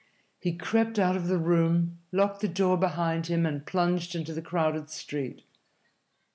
[0.39, 4.41] He crept out of the room, locked the door behind him, and plunged into the
[4.41, 5.43] crowded street.